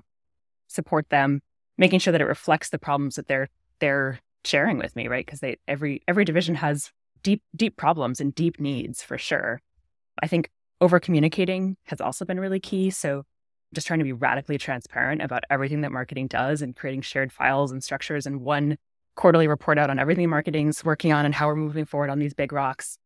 [0.68, 1.42] support them,
[1.76, 5.26] making sure that it reflects the problems that they're, they're sharing with me, right?
[5.26, 6.90] Because they, every, every division has
[7.22, 9.60] deep, deep problems and deep needs for sure.
[10.22, 10.48] I think
[10.80, 12.88] over communicating has also been really key.
[12.88, 13.24] So
[13.74, 17.70] just trying to be radically transparent about everything that marketing does and creating shared files
[17.70, 18.76] and structures and one
[19.16, 22.34] quarterly report out on everything marketing's working on and how we're moving forward on these
[22.34, 22.98] big rocks.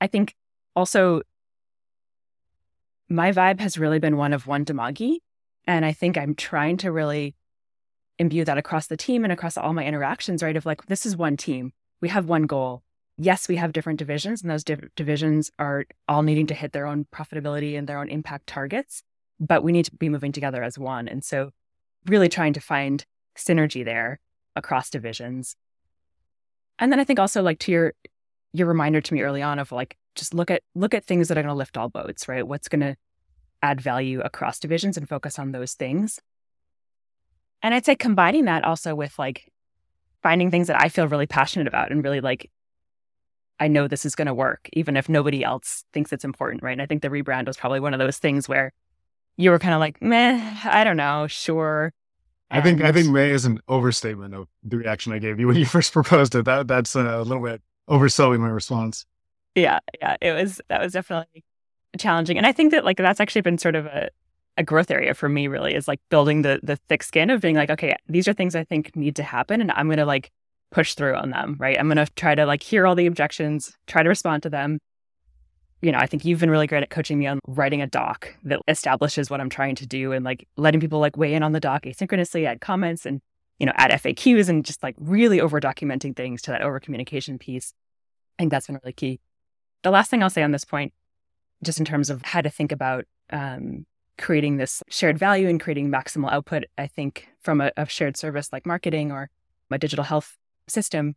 [0.00, 0.34] I think
[0.76, 1.22] also
[3.08, 5.18] my vibe has really been one of one Dimagi.
[5.66, 7.34] And I think I'm trying to really
[8.18, 10.56] imbue that across the team and across all my interactions, right?
[10.56, 11.72] Of like, this is one team.
[12.00, 12.82] We have one goal.
[13.18, 16.86] Yes, we have different divisions, and those div- divisions are all needing to hit their
[16.86, 19.02] own profitability and their own impact targets
[19.40, 21.08] but we need to be moving together as one.
[21.08, 21.50] And so
[22.06, 23.04] really trying to find
[23.36, 24.20] synergy there
[24.56, 25.56] across divisions.
[26.78, 27.94] And then I think also like to your
[28.52, 31.38] your reminder to me early on of like just look at look at things that
[31.38, 32.46] are going to lift all boats, right?
[32.46, 32.96] What's going to
[33.62, 36.20] add value across divisions and focus on those things.
[37.62, 39.52] And I'd say combining that also with like
[40.22, 42.50] finding things that I feel really passionate about and really like
[43.60, 46.72] I know this is going to work, even if nobody else thinks it's important, right?
[46.72, 48.72] And I think the rebrand was probably one of those things where
[49.38, 51.94] you were kind of like, meh, I don't know, sure.
[52.50, 55.56] I think I think May is an overstatement of the reaction I gave you when
[55.56, 56.44] you first proposed it.
[56.44, 59.06] That that's a little bit overselling my response.
[59.54, 61.44] Yeah, yeah, it was that was definitely
[61.98, 64.08] challenging, and I think that like that's actually been sort of a
[64.56, 65.46] a growth area for me.
[65.46, 68.54] Really, is like building the the thick skin of being like, okay, these are things
[68.56, 70.30] I think need to happen, and I'm going to like
[70.70, 71.56] push through on them.
[71.58, 74.50] Right, I'm going to try to like hear all the objections, try to respond to
[74.50, 74.78] them,
[75.80, 78.34] you know, I think you've been really great at coaching me on writing a doc
[78.44, 81.52] that establishes what I'm trying to do and like letting people like weigh in on
[81.52, 83.20] the doc asynchronously, add comments and,
[83.58, 87.38] you know, add FAQs and just like really over documenting things to that over communication
[87.38, 87.72] piece.
[88.38, 89.20] I think that's been really key.
[89.82, 90.92] The last thing I'll say on this point,
[91.62, 93.86] just in terms of how to think about um,
[94.16, 98.52] creating this shared value and creating maximal output, I think from a, a shared service
[98.52, 99.30] like marketing or
[99.70, 100.36] a digital health
[100.66, 101.14] system,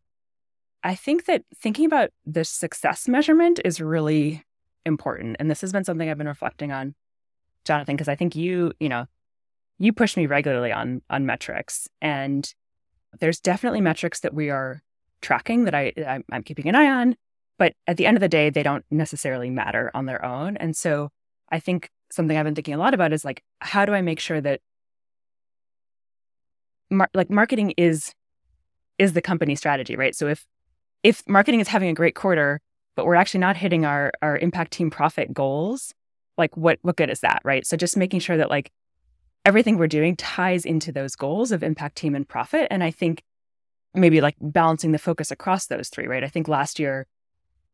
[0.84, 4.43] I think that thinking about the success measurement is really
[4.86, 5.38] important.
[5.39, 6.96] And this has been something I've been reflecting on,
[7.65, 9.06] Jonathan, because I think you, you know,
[9.80, 12.54] you push me regularly on on metrics, and
[13.20, 14.82] there's definitely metrics that we are
[15.22, 15.94] tracking that I
[16.32, 17.15] I'm, keeping an eye on,
[17.58, 20.58] but at the end of the day, they don't necessarily matter on their own.
[20.58, 21.10] And so
[21.52, 24.20] I think something I've been thinking a lot about is like, how do I make
[24.20, 24.62] sure that
[26.89, 28.13] mar- like marketing is
[28.98, 30.15] is the company strategy, right?
[30.15, 30.46] So if
[31.04, 32.62] if marketing is having a great quarter,
[33.02, 35.92] but we're actually not hitting our our impact team profit goals,
[36.38, 37.66] like what what good is that, right?
[37.66, 38.72] So just making sure that like
[39.44, 43.24] everything we're doing ties into those goals of impact team and profit and I think
[43.96, 46.24] maybe like balancing the focus across those three, right?
[46.24, 47.08] I think last year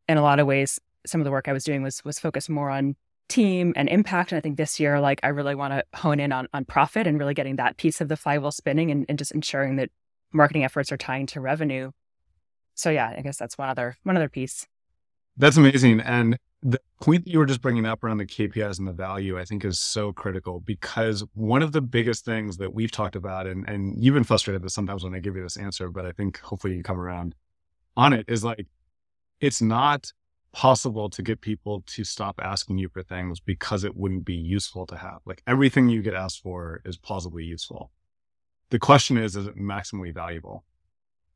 [0.08, 2.50] in a lot of ways some of the work I was doing was was focused
[2.50, 2.96] more on
[3.28, 6.32] team and impact and I think this year like I really want to hone in
[6.32, 9.34] on on profit and really getting that piece of the flywheel spinning and, and just
[9.34, 9.90] ensuring that
[10.32, 11.92] marketing efforts are tying to revenue.
[12.76, 14.66] So yeah, I guess that's one other one other piece.
[15.38, 16.00] That's amazing.
[16.00, 19.40] And the point that you were just bringing up around the KPIs and the value,
[19.40, 23.46] I think is so critical because one of the biggest things that we've talked about,
[23.46, 26.12] and, and you've been frustrated that sometimes when I give you this answer, but I
[26.12, 27.36] think hopefully you come around
[27.96, 28.66] on it is like,
[29.40, 30.12] it's not
[30.54, 34.88] possible to get people to stop asking you for things because it wouldn't be useful
[34.88, 35.20] to have.
[35.26, 37.92] Like everything you get asked for is plausibly useful.
[38.72, 40.64] The question is, is it maximally valuable?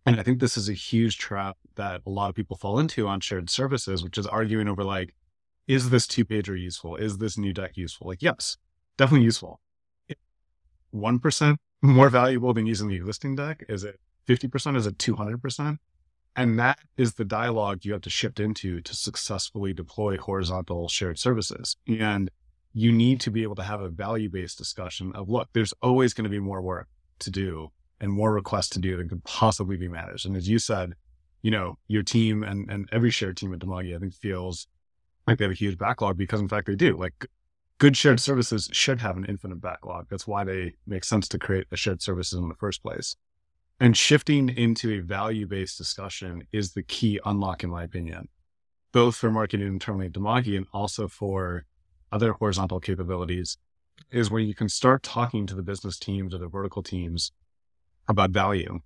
[0.06, 3.08] And I think this is a huge trap that a lot of people fall into
[3.08, 5.14] on shared services, which is arguing over like,
[5.68, 6.96] is this two pager useful?
[6.96, 8.08] Is this new deck useful?
[8.08, 8.58] Like, yes,
[8.98, 9.60] definitely useful.
[10.94, 13.64] 1% more valuable than using the existing deck?
[13.70, 14.76] Is it 50%?
[14.76, 15.78] Is it 200%?
[16.36, 21.20] And that is the dialogue you have to shift into to successfully deploy horizontal shared
[21.20, 21.76] services.
[21.88, 22.32] And
[22.74, 26.14] you need to be able to have a value based discussion of look, there's always
[26.14, 26.88] going to be more work
[27.20, 30.26] to do and more requests to do than could possibly be managed.
[30.26, 30.96] And as you said,
[31.44, 34.68] you know, your team and, and every shared team at Dimagi, I think feels
[35.28, 36.98] like they have a huge backlog because in fact they do.
[36.98, 37.28] Like
[37.78, 40.08] good shared services should have an infinite backlog.
[40.10, 43.16] That's why they make sense to create a shared services in the first place.
[43.80, 48.30] And shifting into a value based discussion is the key unlock, in my opinion,
[48.92, 51.66] both for marketing internally at Dimagi and also for
[52.12, 53.58] other horizontal capabilities,
[54.12, 57.32] is where you can start talking to the business teams or the vertical teams
[58.12, 58.80] about value.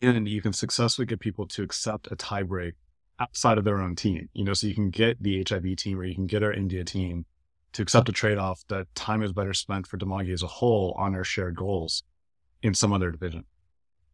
[0.00, 2.74] And you can successfully get people to accept a tie break
[3.18, 4.28] outside of their own team.
[4.32, 6.84] You know, so you can get the HIV team or you can get our India
[6.84, 7.26] team
[7.72, 10.94] to accept a trade off that time is better spent for Dimagi as a whole
[10.98, 12.02] on our shared goals
[12.62, 13.44] in some other division.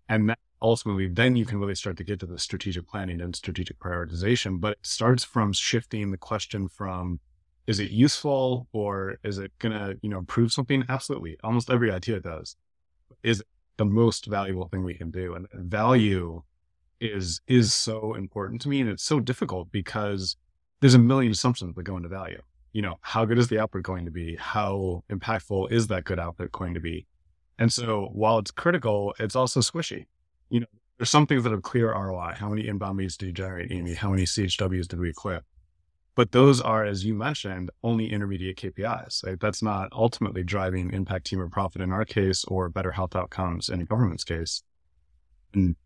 [0.09, 3.35] And that ultimately, then you can really start to get to the strategic planning and
[3.35, 4.61] strategic prioritization.
[4.61, 7.20] But it starts from shifting the question from
[7.66, 10.85] is it useful or is it going to, you know, improve something?
[10.88, 11.37] Absolutely.
[11.44, 12.57] Almost every idea does.
[13.22, 13.42] Is
[13.78, 15.34] the most valuable thing we can do.
[15.34, 16.42] And value
[17.00, 18.80] is is so important to me.
[18.80, 20.36] And it's so difficult because
[20.80, 22.42] there's a million assumptions that go into value.
[22.72, 24.36] You know, how good is the output going to be?
[24.36, 27.06] How impactful is that good output going to be?
[27.58, 30.06] And so while it's critical, it's also squishy.
[30.50, 30.66] You know,
[30.98, 32.34] there's some things that have clear ROI.
[32.36, 33.94] How many inbound leads did you generate, Amie?
[33.94, 35.44] How many CHWs did we equip?
[36.18, 39.24] But those are, as you mentioned, only intermediate KPIs.
[39.24, 39.38] Right?
[39.38, 43.68] That's not ultimately driving impact team or profit in our case or better health outcomes
[43.68, 44.64] in a government's case.
[45.54, 45.76] And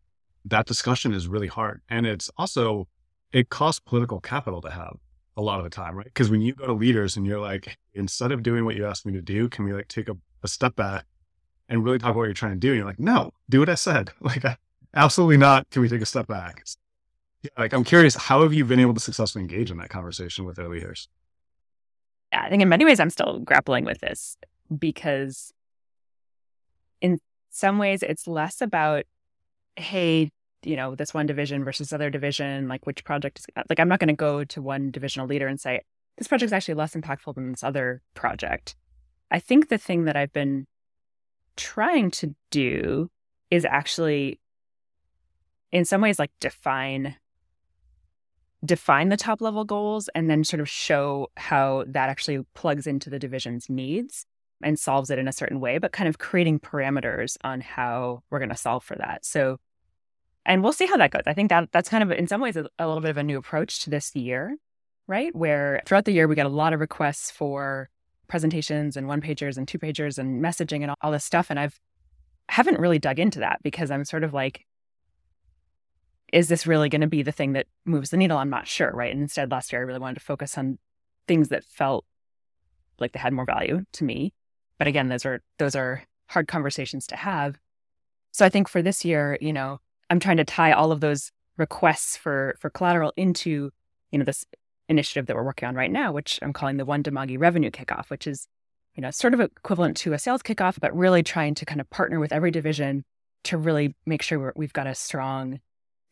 [0.47, 1.83] that discussion is really hard.
[1.91, 2.89] And it's also,
[3.31, 4.97] it costs political capital to have
[5.37, 6.07] a lot of the time, right?
[6.07, 9.05] Because when you go to leaders and you're like, instead of doing what you asked
[9.05, 11.05] me to do, can we like take a, a step back
[11.69, 12.69] and really talk about what you're trying to do.
[12.69, 14.13] And you're like, no, do what I said.
[14.23, 14.45] Like,
[14.95, 15.69] absolutely not.
[15.69, 16.65] Can we take a step back?
[17.59, 20.57] Like, I'm curious, how have you been able to successfully engage in that conversation with
[20.57, 21.09] their leaders?
[22.33, 24.37] Yeah, I think in many ways I'm still grappling with this
[24.79, 25.53] because
[27.01, 27.19] in
[27.51, 29.05] some ways it's less about,
[29.77, 30.31] hey,
[30.63, 33.99] you know, this one division versus other division, like which project is like I'm not
[33.99, 35.83] going to go to one divisional leader and say,
[36.17, 38.77] this project is actually less impactful than this other project.
[39.31, 40.67] I think the thing that I've been
[41.57, 43.11] trying to do
[43.51, 44.41] is actually
[45.73, 47.17] in some ways like define
[48.65, 53.11] define the top level goals and then sort of show how that actually plugs into
[53.11, 54.25] the division's needs
[54.63, 58.39] and solves it in a certain way but kind of creating parameters on how we're
[58.39, 59.59] going to solve for that so
[60.47, 62.57] and we'll see how that goes i think that that's kind of in some ways
[62.57, 64.57] a, a little bit of a new approach to this year
[65.09, 67.91] right where throughout the year we get a lot of requests for
[68.33, 71.49] presentations and one pagers and two pagers and messaging and all this stuff.
[71.51, 71.79] And I've
[72.49, 74.65] haven't really dug into that because I'm sort of like,
[76.33, 78.39] is this really going to be the thing that moves the needle?
[78.39, 79.13] I'm not sure, right?
[79.13, 80.79] And instead, last year I really wanted to focus on
[81.29, 82.05] things that felt
[82.99, 84.33] like they had more value to me.
[84.79, 87.59] But again, those are those are hard conversations to have.
[88.33, 91.31] So I think for this year, you know, I'm trying to tie all of those
[91.59, 93.71] requests for for collateral into,
[94.11, 94.45] you know, this
[94.89, 98.09] initiative that we're working on right now, which I'm calling the One Dimagi Revenue Kickoff,
[98.09, 98.47] which is,
[98.95, 101.89] you know, sort of equivalent to a sales kickoff, but really trying to kind of
[101.91, 103.05] partner with every division
[103.45, 105.61] to really make sure we've got a strong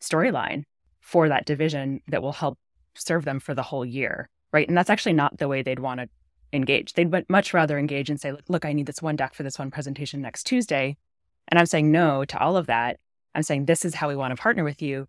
[0.01, 0.63] storyline
[0.99, 2.57] for that division that will help
[2.95, 4.67] serve them for the whole year, right?
[4.67, 6.09] And that's actually not the way they'd want to
[6.53, 6.93] engage.
[6.93, 9.71] They'd much rather engage and say, look, I need this one deck for this one
[9.71, 10.97] presentation next Tuesday.
[11.47, 12.99] And I'm saying no to all of that.
[13.33, 15.07] I'm saying this is how we want to partner with you.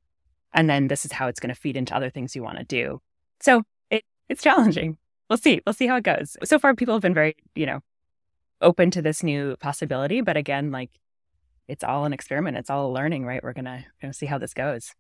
[0.55, 2.65] And then this is how it's going to feed into other things you want to
[2.65, 3.01] do.
[3.41, 4.99] So it, it's challenging.
[5.29, 5.61] We'll see.
[5.67, 6.37] We'll see how it goes.
[6.45, 7.81] So far, people have been very, you know,
[8.61, 10.21] open to this new possibility.
[10.21, 10.91] But again, like
[11.69, 12.57] it's all an experiment.
[12.57, 13.43] It's all a learning, right?
[13.43, 14.93] We're gonna gonna see how this goes.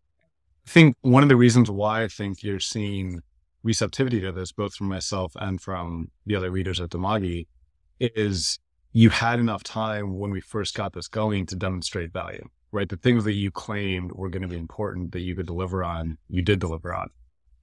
[0.66, 3.20] I think one of the reasons why I think you're seeing
[3.62, 7.46] receptivity to this, both from myself and from the other readers at Dimagi,
[8.00, 8.58] is
[8.92, 12.88] you had enough time when we first got this going to demonstrate value, right?
[12.88, 16.18] The things that you claimed were going to be important that you could deliver on,
[16.28, 17.08] you did deliver on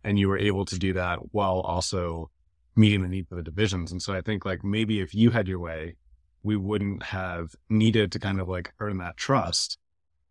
[0.03, 2.29] and you were able to do that while also
[2.75, 3.91] meeting the needs of the divisions.
[3.91, 5.95] And so I think like maybe if you had your way,
[6.43, 9.77] we wouldn't have needed to kind of like earn that trust.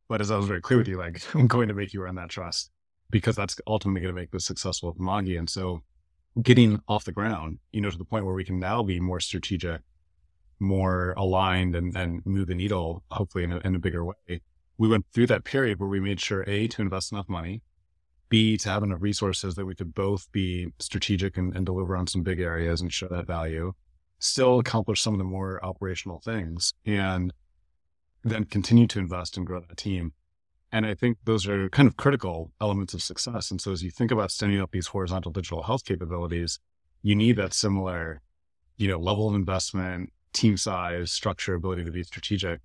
[0.09, 2.15] But as I was very clear with you, like I'm going to make you earn
[2.17, 2.71] that trust
[3.11, 5.39] because that's ultimately going to make this successful with Dimagi.
[5.39, 5.83] And so
[6.43, 9.21] getting off the ground, you know, to the point where we can now be more
[9.21, 9.81] strategic,
[10.61, 14.41] more aligned and, and move the needle, hopefully in a, in a bigger way.
[14.77, 17.63] We went through that period where we made sure A, to invest enough money,
[18.29, 22.07] B, to have enough resources that we could both be strategic and, and deliver on
[22.07, 23.73] some big areas and show that value,
[24.19, 27.33] still accomplish some of the more operational things, and
[28.25, 30.13] then continue to invest and grow that team.
[30.71, 33.51] And I think those are kind of critical elements of success.
[33.51, 36.59] And so as you think about standing up these horizontal digital health capabilities,
[37.03, 38.21] you need that similar,
[38.77, 42.61] you know, level of investment, team size, structure, ability to be strategic.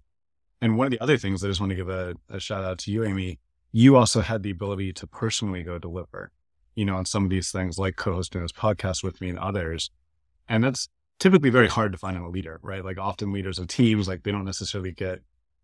[0.60, 2.78] And one of the other things I just want to give a, a shout out
[2.80, 3.40] to you, Amie,
[3.72, 6.32] you also had the ability to personally go deliver,
[6.76, 9.92] you know, on some of these things like co-hosting this podcast with me and others.
[10.50, 12.84] And that's typically very hard to find in a leader, right?
[12.84, 15.20] Like often leaders of teams, like they don't necessarily get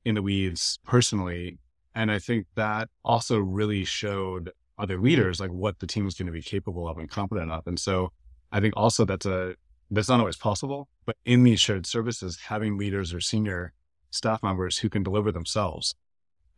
[0.05, 1.59] in the weeds personally.
[1.95, 6.27] And I think that also really showed other leaders like what the team is going
[6.27, 7.67] to be capable of and competent of.
[7.67, 8.12] And so
[8.51, 9.55] I think also that's a
[9.91, 13.73] that's not always possible, but in these shared services, having leaders or senior
[14.12, 15.95] staff members who can deliver themselves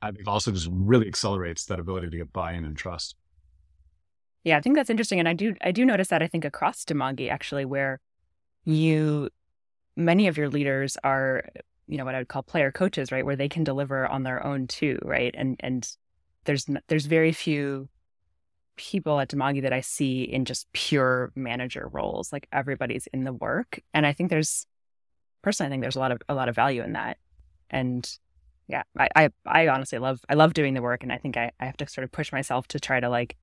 [0.02, 3.16] I think also just really accelerates that ability to get buy-in and trust.
[4.44, 5.20] Yeah, I think that's interesting.
[5.20, 8.00] And I do I do notice that I think across Dimagi actually where
[8.66, 9.30] you
[9.96, 11.44] many of your leaders are,
[11.88, 13.26] you know, what I would call player coaches, right?
[13.26, 15.34] Where they can deliver on their own too, right?
[15.38, 15.88] And and
[16.46, 17.90] there's there's very few
[18.78, 22.32] people at Dimagi that I see in just pure manager roles.
[22.32, 23.80] Like everybody's in the work.
[23.94, 24.66] And I think there's
[25.42, 27.18] personally I think there's a lot of a lot of value in that.
[27.70, 28.10] And
[28.68, 31.04] yeah, I, I, I honestly love, I love doing the work.
[31.04, 33.36] And I think I, I have to sort of push myself to try to like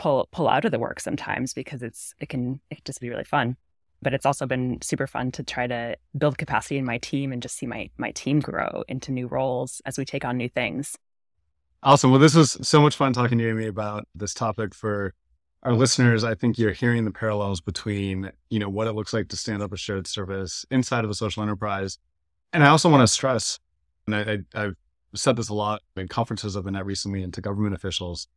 [0.00, 3.10] pull, pull out of the work sometimes because it's, it can, it can just be
[3.10, 3.56] really fun.
[4.02, 7.42] But it's also been super fun to try to build capacity in my team and
[7.42, 10.96] just see my, my team grow into new roles as we take on new things.
[11.82, 12.10] Awesome.
[12.10, 15.12] Well, this was so much fun talking to you, Amie, about this topic for
[15.62, 16.24] our listeners.
[16.24, 19.62] I think you're hearing the parallels between, you know, what it looks like to stand
[19.62, 21.98] up a shared service inside of a social enterprise.
[22.54, 23.58] And I also want to stress
[24.06, 24.74] and I, I, have
[25.14, 28.28] said this a lot in conferences I've been at recently and to government officials.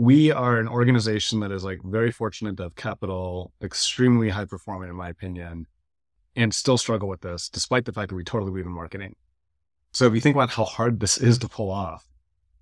[0.00, 4.88] We are an organization that is like very fortunate to have capital, extremely high performing,
[4.88, 5.66] in my opinion.
[6.36, 9.14] and still struggle with this, despite the fact that we totally believe in marketing.
[9.92, 12.08] So if you think about how hard this is to pull off,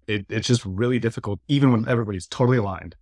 [0.07, 2.97] it, it's just really difficult, even when everybody's totally aligned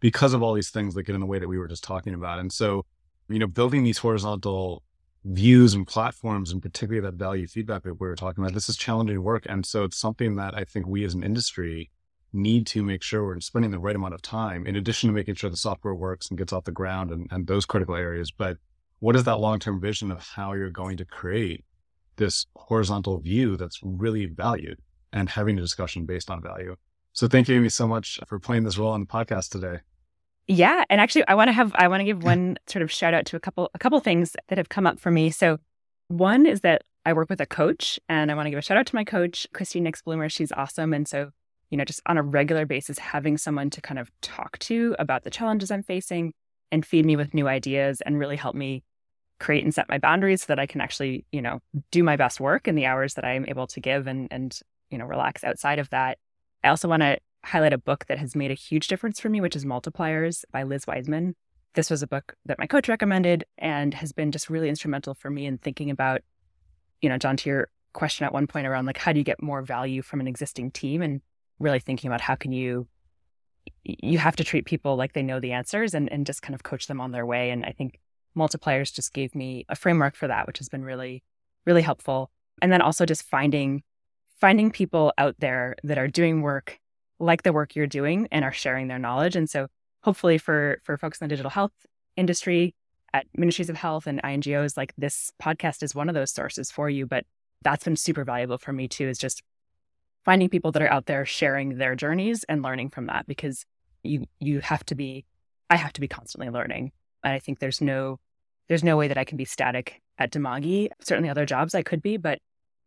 [0.00, 2.14] because of all these things that get in the way that we were just talking
[2.14, 2.38] about.
[2.38, 2.86] And so,
[3.28, 4.84] you know, building these horizontal
[5.24, 8.76] views and platforms, and particularly that value feedback that we were talking about, this is
[8.76, 9.44] challenging work.
[9.48, 11.90] And so it's something that I think we as an industry
[12.32, 15.34] need to make sure we're spending the right amount of time in addition to making
[15.34, 18.30] sure the software works and gets off the ground and, and those critical areas.
[18.30, 18.58] But
[19.00, 21.64] what is that long-term vision of how you're going to create
[22.16, 24.78] this horizontal view that's really valued
[25.12, 26.76] and having a discussion based on value?
[27.12, 29.80] So thank you, Amie, so much for playing this role on the podcast today.
[30.48, 33.14] Yeah, and actually, I want to have I want to give one sort of shout
[33.14, 35.30] out to a couple a couple things that have come up for me.
[35.30, 35.58] So,
[36.08, 38.76] one is that I work with a coach, and I want to give a shout
[38.76, 40.28] out to my coach, Christine Nix Bloomer.
[40.28, 41.30] She's awesome, and so
[41.72, 45.24] you know, just on a regular basis, having someone to kind of talk to about
[45.24, 46.34] the challenges I'm facing
[46.70, 48.84] and feed me with new ideas and really help me
[49.40, 51.60] create and set my boundaries so that I can actually, you know,
[51.90, 54.56] do my best work in the hours that I'm able to give and and
[54.90, 56.18] you know relax outside of that.
[56.62, 59.40] I also want to highlight a book that has made a huge difference for me,
[59.40, 61.34] which is Multipliers by Liz Wiseman.
[61.74, 65.30] This was a book that my coach recommended and has been just really instrumental for
[65.30, 66.20] me in thinking about,
[67.00, 69.42] you know, John, to your question at one point around like how do you get
[69.42, 71.22] more value from an existing team and
[71.62, 72.86] really thinking about how can you
[73.84, 76.62] you have to treat people like they know the answers and, and just kind of
[76.62, 77.50] coach them on their way.
[77.50, 78.00] And I think
[78.36, 81.22] multipliers just gave me a framework for that, which has been really,
[81.66, 82.30] really helpful.
[82.60, 83.82] And then also just finding
[84.40, 86.78] finding people out there that are doing work
[87.20, 89.36] like the work you're doing and are sharing their knowledge.
[89.36, 89.68] And so
[90.02, 91.72] hopefully for for folks in the digital health
[92.16, 92.74] industry
[93.14, 96.88] at ministries of health and INGOs, like this podcast is one of those sources for
[96.88, 97.06] you.
[97.06, 97.24] But
[97.62, 99.42] that's been super valuable for me too, is just
[100.24, 103.64] finding people that are out there sharing their journeys and learning from that because
[104.02, 105.24] you you have to be
[105.70, 106.92] I have to be constantly learning.
[107.24, 108.18] And I think there's no
[108.68, 110.88] there's no way that I can be static at Dimagi.
[111.00, 112.38] Certainly other jobs I could be, but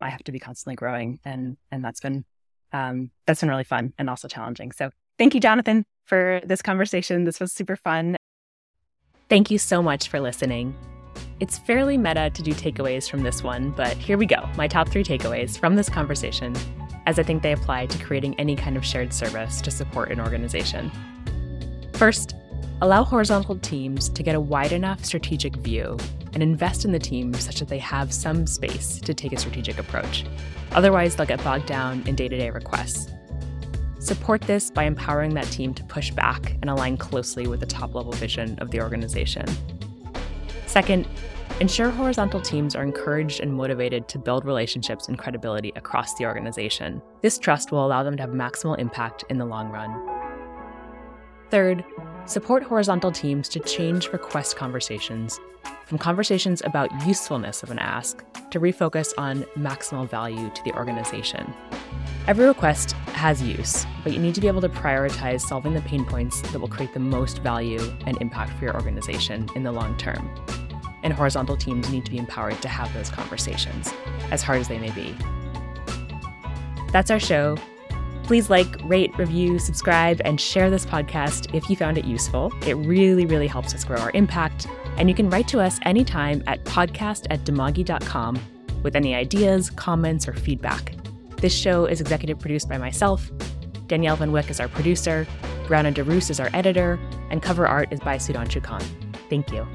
[0.02, 2.26] I have to be constantly growing and and that's been
[2.74, 4.72] um, that's been really fun and also challenging.
[4.72, 7.24] So thank you, Jonathan, for this conversation.
[7.24, 8.18] This was super fun.
[9.30, 10.76] Thank you so much for listening.
[11.40, 14.48] It's fairly meta to do takeaways from this one, but here we go.
[14.56, 16.56] My top three takeaways from this conversation,
[17.06, 20.20] as I think they apply to creating any kind of shared service to support an
[20.20, 20.92] organization.
[21.94, 22.36] First,
[22.82, 25.98] allow horizontal teams to get a wide enough strategic view
[26.34, 29.78] and invest in the team such that they have some space to take a strategic
[29.78, 30.26] approach.
[30.72, 33.12] Otherwise, they'll get bogged down in day to day requests.
[34.00, 37.96] Support this by empowering that team to push back and align closely with the top
[37.96, 39.46] level vision of the organization.
[40.68, 41.08] Second,
[41.62, 47.02] ensure horizontal teams are encouraged and motivated to build relationships and credibility across the organization.
[47.22, 49.94] This trust will allow them to have maximal impact in the long run.
[51.50, 51.86] Third,
[52.26, 55.40] support horizontal teams to change request conversations
[55.86, 61.54] from conversations about usefulness of an ask to refocus on maximal value to the organization.
[62.28, 66.04] Every request has use, but you need to be able to prioritize solving the pain
[66.04, 69.96] points that will create the most value and impact for your organization in the long
[69.98, 70.28] term.
[71.06, 73.94] And horizontal teams need to be empowered to have those conversations,
[74.32, 75.16] as hard as they may be.
[76.92, 77.58] That's our show.
[78.24, 82.52] Please like, rate, review, subscribe, and share this podcast if you found it useful.
[82.66, 84.66] It really, really helps us grow our impact.
[84.98, 88.40] And you can write to us anytime at podcast at dimagi.com
[88.82, 90.96] with any ideas, comments, or feedback.
[91.38, 93.30] This show is executive produced by myself.
[93.86, 95.28] Danielle Van Wyck is our producer.
[95.66, 97.00] Brianna DeRoos is our editor.
[97.30, 98.82] And cover art is by Sudan Khan.
[99.30, 99.68] Thank you.